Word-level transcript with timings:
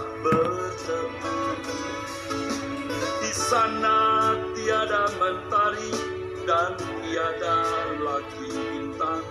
bertemu. 0.00 1.36
Di 3.20 3.32
sana 3.36 4.32
tiada 4.56 5.04
mentari 5.20 5.92
dan 6.48 6.72
tiada 6.80 7.60
lagi 8.00 8.48
bintang. 8.48 9.24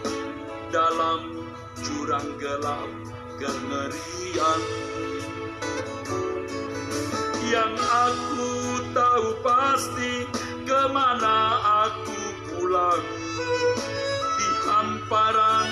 Dalam 0.71 1.49
jurang 1.81 2.29
gelap 2.39 2.89
kengerian. 3.41 4.61
Yang 7.51 7.75
aku 7.83 8.51
tahu 8.95 9.27
pasti 9.43 10.13
ke 10.63 10.81
mana 10.95 11.59
aku 11.89 12.19
pulang. 12.47 13.03
Di 14.39 14.49
hamparan 14.63 15.67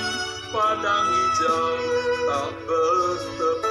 padang 0.52 1.08
hijau 1.08 1.78
tak 2.28 2.52
bertepi 2.68 3.69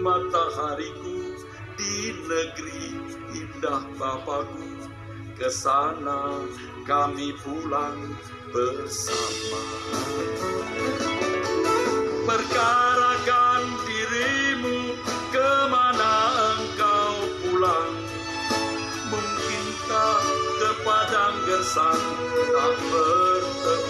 matahariku 0.00 1.36
di 1.76 2.12
negeri 2.24 2.84
indah 3.36 3.84
Bapakku 4.00 4.88
ke 5.36 5.48
sana 5.52 6.40
kami 6.88 7.36
pulang 7.44 8.16
bersama. 8.52 9.62
Perkarakan 12.24 13.62
dirimu 13.84 14.96
ke 15.32 15.50
mana 15.68 16.14
engkau 16.56 17.14
pulang? 17.44 17.94
Mungkinkah 19.08 20.20
ke 20.60 20.70
padang 20.84 21.36
gersang 21.44 22.04
tak 22.52 22.74
bertepi 22.88 23.89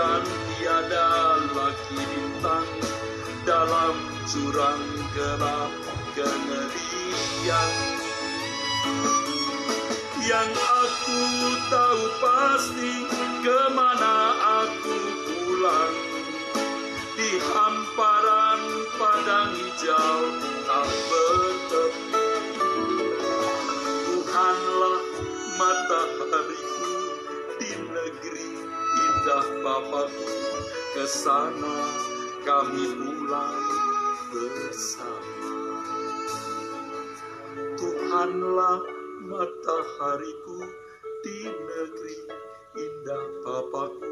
dan 0.00 0.24
tiada 0.56 1.12
lagi 1.52 2.00
bintang 2.00 2.68
Dalam 3.44 3.96
jurang 4.24 4.80
gelap 5.12 5.72
kengerian 6.16 7.72
Yang 10.24 10.52
aku 10.56 11.20
tahu 11.68 12.02
pasti 12.22 12.94
ke 13.40 13.60
mana 13.72 14.36
aku 14.62 14.96
pulang. 15.26 15.96
Di 17.16 17.40
hamparan 17.40 18.60
padang 19.00 19.52
hijau 19.56 20.20
tak 20.68 20.88
bertepi. 21.08 22.20
Tuhanlah 24.06 25.00
matahariku 25.56 26.99
indah 29.30 29.62
Bapakku 29.62 30.26
ke 30.90 31.06
sana 31.06 31.86
kami 32.42 32.98
pulang 32.98 33.62
bersama. 34.34 35.54
Tuhanlah 37.78 38.82
matahariku 39.30 40.66
di 41.22 41.46
negeri 41.46 42.18
indah 42.74 43.26
Bapakku. 43.46 44.10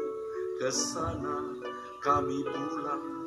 Ke 0.55 0.71
sana 0.71 1.51
kami 1.99 2.39
pulang 2.47 3.18